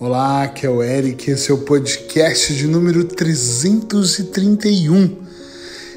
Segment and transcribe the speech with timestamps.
[0.00, 5.18] Olá, aqui é o Eric, esse é o podcast de número 331.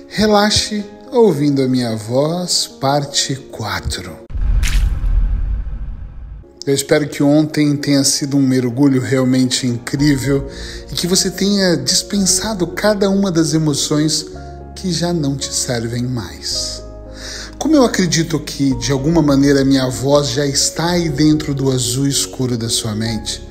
[0.07, 4.15] Relaxe ouvindo a minha voz, parte 4.
[6.63, 10.47] Eu espero que ontem tenha sido um mergulho realmente incrível
[10.91, 14.27] e que você tenha dispensado cada uma das emoções
[14.75, 16.83] que já não te servem mais.
[17.57, 22.05] Como eu acredito que de alguma maneira minha voz já está aí dentro do azul
[22.05, 23.46] escuro da sua mente,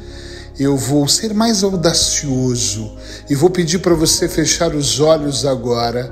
[0.59, 2.93] eu vou ser mais audacioso
[3.29, 6.11] e vou pedir para você fechar os olhos agora,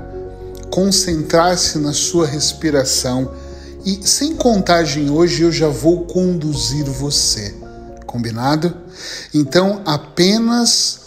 [0.69, 3.31] concentrar-se na sua respiração
[3.85, 7.55] e, sem contagem hoje, eu já vou conduzir você.
[8.05, 8.75] Combinado?
[9.33, 11.01] Então, apenas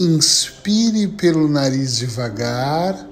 [0.00, 3.08] inspire pelo nariz devagar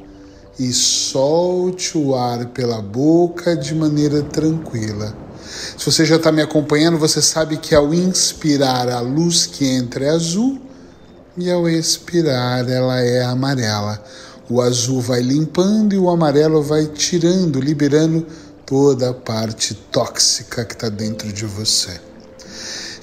[0.58, 5.21] e solte o ar pela boca de maneira tranquila.
[5.76, 10.04] Se você já está me acompanhando, você sabe que ao inspirar a luz que entra
[10.04, 10.60] é azul
[11.36, 14.02] e ao expirar ela é amarela.
[14.48, 18.26] O azul vai limpando e o amarelo vai tirando, liberando
[18.66, 22.00] toda a parte tóxica que está dentro de você.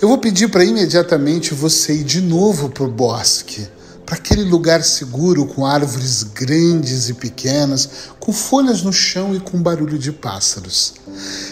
[0.01, 3.67] Eu vou pedir para imediatamente você ir de novo para o bosque
[4.09, 7.87] para aquele lugar seguro com árvores grandes e pequenas,
[8.19, 10.95] com folhas no chão e com barulho de pássaros.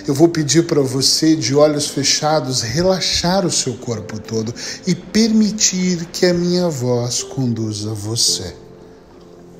[0.07, 4.51] Eu vou pedir para você, de olhos fechados, relaxar o seu corpo todo
[4.87, 8.55] e permitir que a minha voz conduza você.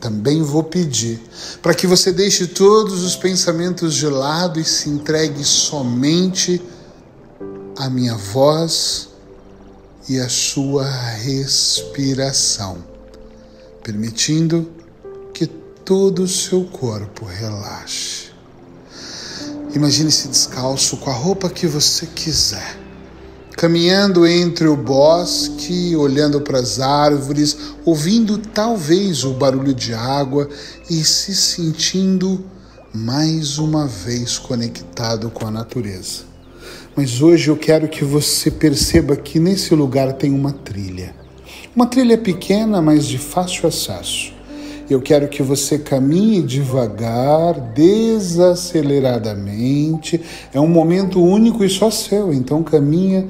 [0.02, 1.22] Também vou pedir
[1.62, 6.60] para que você deixe todos os pensamentos de lado e se entregue somente
[7.78, 9.07] à minha voz
[10.10, 12.78] e a sua respiração,
[13.84, 14.72] permitindo
[15.34, 18.28] que todo o seu corpo relaxe.
[19.74, 22.78] Imagine-se descalço com a roupa que você quiser,
[23.58, 30.48] caminhando entre o bosque, olhando para as árvores, ouvindo talvez o barulho de água
[30.90, 32.46] e se sentindo
[32.94, 36.27] mais uma vez conectado com a natureza.
[36.98, 41.14] Mas hoje eu quero que você perceba que nesse lugar tem uma trilha.
[41.76, 44.34] Uma trilha pequena, mas de fácil acesso.
[44.90, 50.20] Eu quero que você caminhe devagar, desaceleradamente.
[50.52, 53.28] É um momento único e só seu, então caminha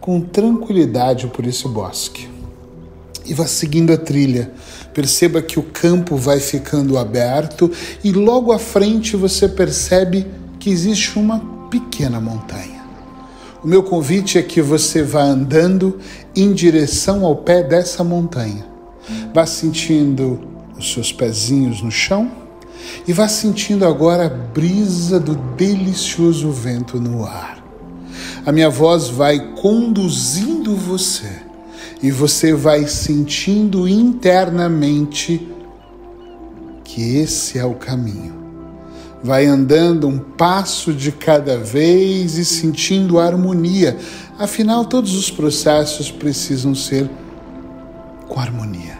[0.00, 2.26] com tranquilidade por esse bosque.
[3.26, 4.50] E vá seguindo a trilha.
[4.94, 7.70] Perceba que o campo vai ficando aberto
[8.02, 10.26] e logo à frente você percebe
[10.58, 12.79] que existe uma pequena montanha.
[13.62, 15.98] O meu convite é que você vá andando
[16.34, 18.66] em direção ao pé dessa montanha.
[19.34, 20.40] Vá sentindo
[20.78, 22.30] os seus pezinhos no chão
[23.06, 27.62] e vá sentindo agora a brisa do delicioso vento no ar.
[28.46, 31.30] A minha voz vai conduzindo você
[32.02, 35.46] e você vai sentindo internamente
[36.82, 38.39] que esse é o caminho
[39.22, 43.96] vai andando um passo de cada vez e sentindo a harmonia.
[44.38, 47.08] Afinal, todos os processos precisam ser
[48.28, 48.98] com harmonia.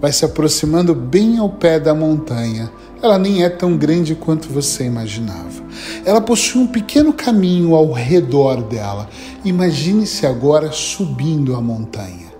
[0.00, 2.70] Vai se aproximando bem ao pé da montanha.
[3.00, 5.62] Ela nem é tão grande quanto você imaginava.
[6.04, 9.08] Ela possui um pequeno caminho ao redor dela.
[9.44, 12.32] Imagine-se agora subindo a montanha.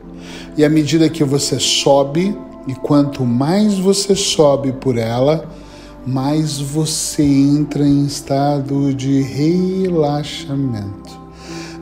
[0.57, 2.37] E à medida que você sobe,
[2.67, 5.49] e quanto mais você sobe por ela,
[6.07, 11.21] mais você entra em estado de relaxamento.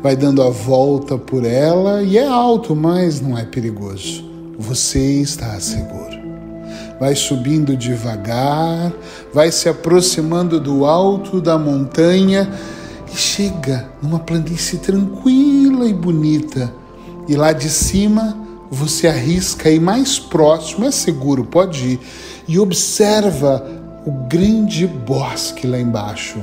[0.03, 4.25] Vai dando a volta por ela e é alto, mas não é perigoso.
[4.58, 6.20] Você está seguro.
[6.98, 8.92] Vai subindo devagar,
[9.32, 12.50] vai se aproximando do alto da montanha
[13.12, 16.72] e chega numa planície tranquila e bonita.
[17.26, 18.37] E lá de cima
[18.70, 22.00] você arrisca ir mais próximo, é seguro, pode ir,
[22.47, 26.38] e observa o grande bosque lá embaixo.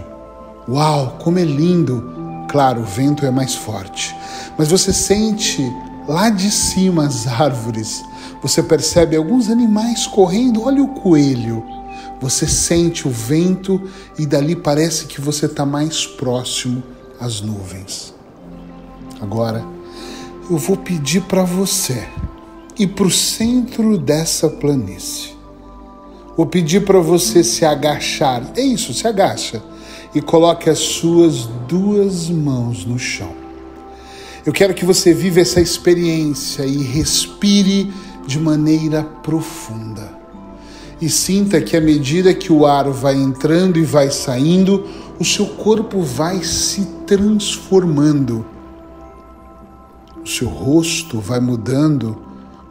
[0.67, 2.15] Uau, como é lindo!
[2.49, 4.15] Claro, o vento é mais forte,
[4.57, 5.61] mas você sente
[6.07, 8.03] lá de cima as árvores.
[8.41, 10.63] Você percebe alguns animais correndo.
[10.63, 11.63] Olha o coelho.
[12.21, 13.81] Você sente o vento
[14.17, 16.81] e dali parece que você está mais próximo
[17.19, 18.13] às nuvens.
[19.19, 19.65] Agora,
[20.49, 22.07] eu vou pedir para você
[22.79, 25.36] ir para o centro dessa planície.
[26.37, 28.51] Vou pedir para você se agachar.
[28.55, 29.61] É isso, se agacha
[30.13, 33.33] e coloque as suas duas mãos no chão.
[34.45, 37.91] Eu quero que você viva essa experiência e respire
[38.25, 40.15] de maneira profunda.
[41.01, 44.87] E sinta que à medida que o ar vai entrando e vai saindo,
[45.19, 48.45] o seu corpo vai se transformando.
[50.23, 52.26] O seu rosto vai mudando,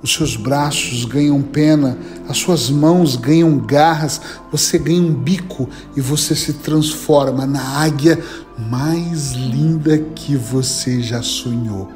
[0.07, 1.99] os seus braços ganham pena,
[2.29, 4.21] as suas mãos ganham garras,
[4.53, 8.17] você ganha um bico e você se transforma na águia
[8.57, 11.91] mais linda que você já sonhou.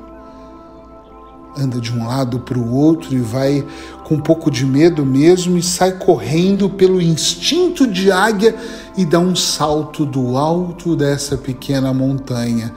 [1.56, 3.64] Anda de um lado para o outro e vai
[4.04, 8.56] com um pouco de medo mesmo e sai correndo pelo instinto de águia
[8.96, 12.74] e dá um salto do alto dessa pequena montanha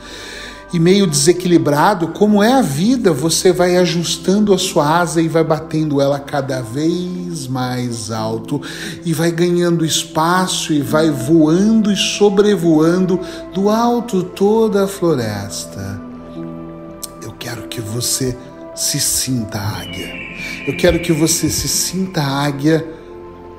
[0.73, 5.43] e meio desequilibrado, como é a vida, você vai ajustando a sua asa e vai
[5.43, 8.59] batendo ela cada vez mais alto
[9.05, 13.19] e vai ganhando espaço e vai voando e sobrevoando
[13.53, 16.01] do alto toda a floresta.
[17.21, 18.35] Eu quero que você
[18.73, 20.11] se sinta águia.
[20.65, 22.83] Eu quero que você se sinta águia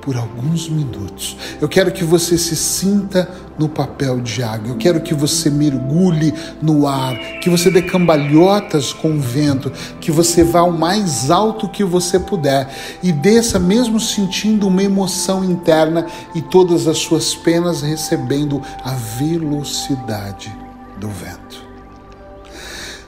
[0.05, 1.37] por alguns minutos.
[1.61, 3.29] Eu quero que você se sinta
[3.59, 4.71] no papel de águia.
[4.71, 10.11] Eu quero que você mergulhe no ar, que você dê cambalhotas com o vento, que
[10.11, 12.69] você vá o mais alto que você puder
[13.03, 20.55] e desça mesmo sentindo uma emoção interna e todas as suas penas recebendo a velocidade
[21.00, 21.44] do vento.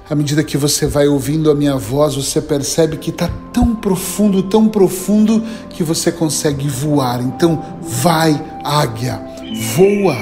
[0.08, 4.40] À medida que você vai ouvindo a minha voz, você percebe que está tão profundo,
[4.44, 7.20] tão profundo, que você consegue voar.
[7.20, 9.20] Então, vai, águia,
[9.74, 10.16] voa.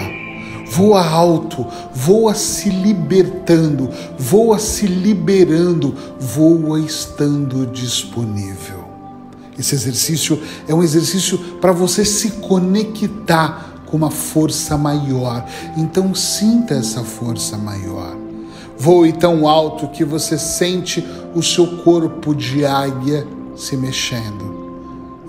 [0.70, 1.64] Voa alto,
[1.94, 8.82] voa se libertando, voa se liberando, voa estando disponível.
[9.56, 15.44] Esse exercício é um exercício para você se conectar com uma força maior.
[15.76, 18.23] Então, sinta essa força maior.
[18.76, 21.04] Voe tão alto que você sente
[21.34, 23.26] o seu corpo de águia
[23.56, 24.64] se mexendo.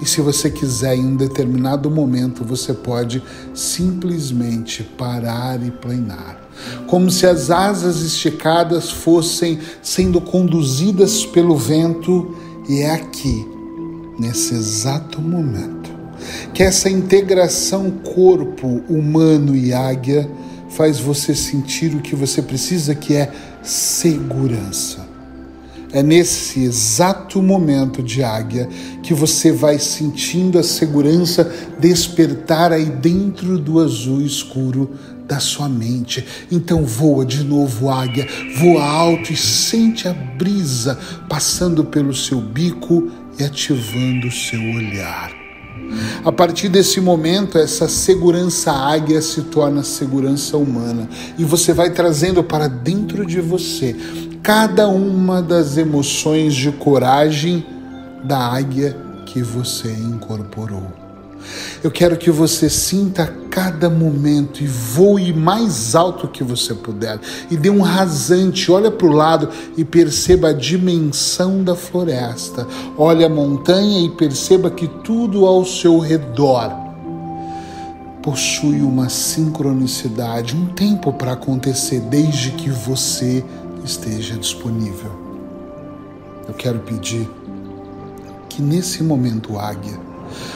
[0.02, 6.42] E se você quiser, em um determinado momento, você pode simplesmente parar e planar.
[6.88, 12.36] Como se as asas esticadas fossem sendo conduzidas pelo vento,
[12.68, 13.48] e é aqui,
[14.20, 15.90] nesse exato momento,
[16.54, 20.30] que essa integração corpo humano e águia
[20.76, 23.32] faz você sentir o que você precisa, que é
[23.64, 25.06] segurança.
[25.92, 28.68] É nesse exato momento de águia
[29.02, 31.50] que você vai sentindo a segurança
[31.80, 34.92] despertar aí dentro do azul escuro
[35.26, 36.26] da sua mente.
[36.52, 38.28] Então voa de novo, águia,
[38.58, 41.00] voa alto e sente a brisa
[41.30, 45.45] passando pelo seu bico e ativando o seu olhar.
[46.24, 52.44] A partir desse momento, essa segurança águia se torna segurança humana e você vai trazendo
[52.44, 53.96] para dentro de você
[54.42, 57.66] cada uma das emoções de coragem
[58.24, 58.96] da águia
[59.26, 61.05] que você incorporou.
[61.84, 67.20] Eu quero que você sinta cada momento e voe mais alto que você puder
[67.50, 72.68] e dê um rasante, olha para o lado e perceba a dimensão da floresta.
[72.98, 76.86] Olha a montanha e perceba que tudo ao seu redor
[78.22, 83.46] possui uma sincronicidade, um tempo para acontecer desde que você
[83.84, 85.12] esteja disponível.
[86.48, 87.30] Eu quero pedir
[88.50, 90.00] que nesse momento, águia,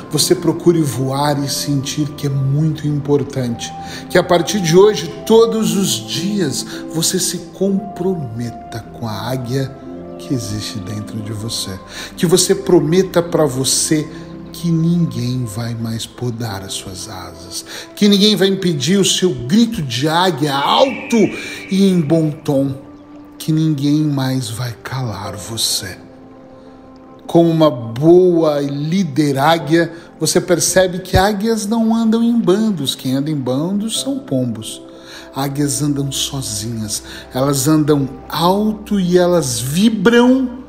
[0.10, 3.72] você procure voar e sentir que é muito importante.
[4.10, 9.72] Que a partir de hoje, todos os dias, você se comprometa com a águia
[10.18, 11.72] que existe dentro de você.
[12.18, 14.08] Que você prometa para você
[14.52, 17.64] que ninguém vai mais podar as suas asas,
[17.96, 21.16] que ninguém vai impedir o seu grito de águia alto
[21.72, 22.76] e em bom tom,
[23.38, 26.09] que ninguém mais vai calar você
[27.30, 33.30] como uma boa líder águia, você percebe que águias não andam em bandos, quem anda
[33.30, 34.82] em bandos são pombos.
[35.36, 40.64] Águias andam sozinhas, elas andam alto e elas vibram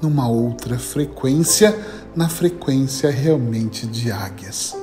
[0.00, 1.76] numa outra frequência,
[2.14, 4.76] na frequência realmente de águias.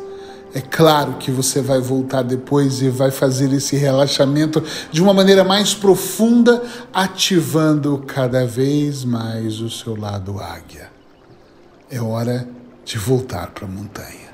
[0.53, 4.61] É claro que você vai voltar depois e vai fazer esse relaxamento
[4.91, 6.61] de uma maneira mais profunda,
[6.93, 10.92] ativando cada vez mais o seu lado águia.
[11.93, 12.47] É hora
[12.83, 14.33] de voltar para a montanha.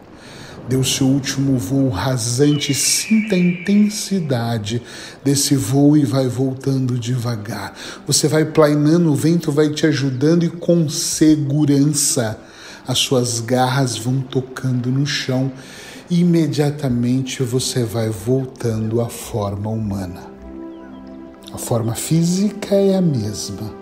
[0.74, 4.82] O seu último voo rasante, sinta a intensidade
[5.26, 7.74] desse voo e vai voltando devagar.
[8.08, 12.40] Você vai planeando, o vento vai te ajudando e com segurança
[12.88, 15.52] as suas garras vão tocando no chão
[16.10, 20.24] e imediatamente você vai voltando à forma humana.
[21.52, 23.76] A forma física é a mesma,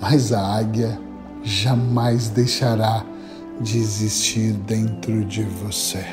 [0.00, 1.04] mas a águia
[1.46, 3.02] jamais deixará
[3.60, 6.04] de existir dentro de você.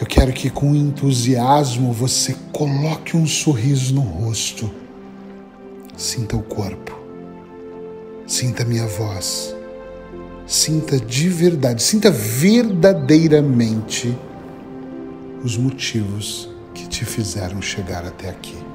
[0.00, 4.68] Eu quero que com entusiasmo você coloque um sorriso no rosto.
[5.96, 7.00] Sinta o corpo.
[8.26, 9.54] Sinta minha voz.
[10.44, 14.18] Sinta de verdade, sinta verdadeiramente
[15.44, 18.71] os motivos que te fizeram chegar até aqui.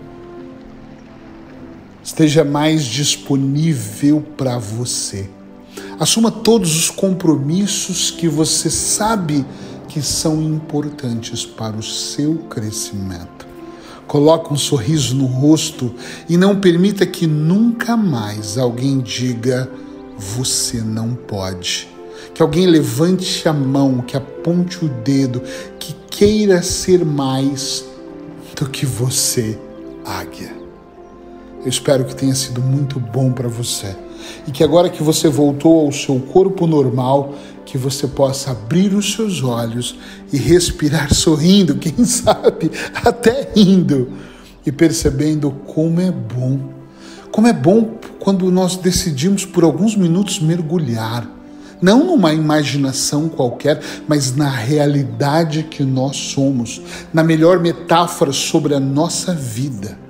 [2.07, 5.29] Esteja mais disponível para você.
[5.99, 9.45] Assuma todos os compromissos que você sabe
[9.89, 13.45] que são importantes para o seu crescimento.
[14.07, 15.93] Coloque um sorriso no rosto
[16.29, 19.69] e não permita que nunca mais alguém diga
[20.17, 21.89] você não pode.
[22.33, 25.43] Que alguém levante a mão, que aponte o dedo,
[25.77, 27.83] que queira ser mais
[28.55, 29.59] do que você,
[30.05, 30.56] águia.
[31.67, 33.93] Eu espero que tenha sido muito bom para você
[34.47, 39.13] e que agora que você voltou ao seu corpo normal, que você possa abrir os
[39.13, 39.99] seus olhos
[40.31, 42.71] e respirar sorrindo, quem sabe
[43.03, 44.13] até rindo
[44.65, 46.57] e percebendo como é bom.
[47.33, 51.29] Como é bom quando nós decidimos por alguns minutos mergulhar
[51.81, 56.81] não numa imaginação qualquer, mas na realidade que nós somos,
[57.13, 60.06] na melhor metáfora sobre a nossa vida.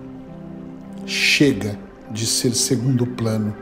[1.08, 1.80] Chega
[2.12, 3.56] de ser segundo plano.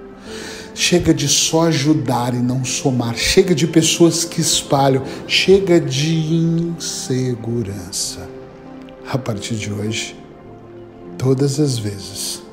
[0.74, 3.16] Chega de só ajudar e não somar.
[3.16, 5.04] Chega de pessoas que espalham.
[5.28, 8.28] Chega de insegurança.
[9.10, 10.18] A partir de hoje,
[11.18, 12.46] todas as vezes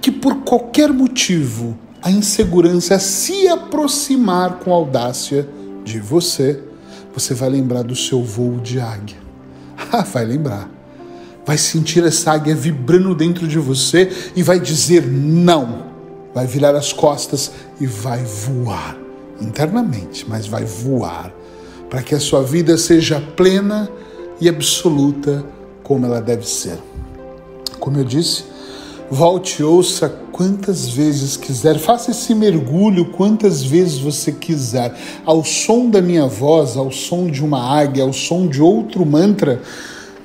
[0.00, 5.48] que por qualquer motivo a insegurança se aproximar com audácia
[5.84, 6.62] de você,
[7.12, 9.18] você vai lembrar do seu voo de águia.
[9.90, 10.77] Ah, vai lembrar.
[11.48, 15.86] Vai sentir essa águia vibrando dentro de você e vai dizer não.
[16.34, 17.50] Vai virar as costas
[17.80, 18.98] e vai voar
[19.40, 21.32] internamente, mas vai voar
[21.88, 23.88] para que a sua vida seja plena
[24.38, 25.42] e absoluta
[25.82, 26.78] como ela deve ser.
[27.80, 28.44] Como eu disse,
[29.10, 35.88] Volte e ouça quantas vezes quiser, faça esse mergulho quantas vezes você quiser, ao som
[35.88, 39.62] da minha voz, ao som de uma águia, ao som de outro mantra,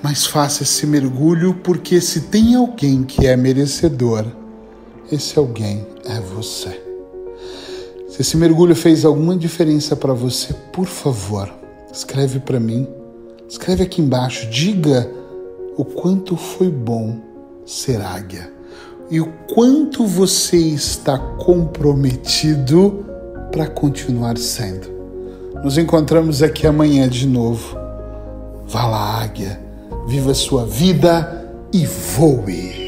[0.04, 4.26] mas faça esse mergulho porque se tem alguém que é merecedor,
[5.10, 6.78] esse alguém é você.
[8.10, 11.50] Se esse mergulho fez alguma diferença para você, por favor,
[11.92, 12.86] escreve para mim,
[13.48, 15.10] escreve aqui embaixo, diga
[15.78, 17.22] o quanto foi bom
[17.66, 18.52] ser águia
[19.10, 23.06] e o quanto você está comprometido
[23.54, 24.92] para continuar sendo.
[25.64, 27.78] Nos encontramos aqui amanhã de novo.
[28.68, 29.63] Vá lá, águia,
[30.06, 32.83] viva sua vida e voe.